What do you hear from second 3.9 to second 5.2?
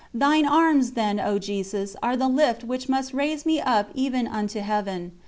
even unto Heaven.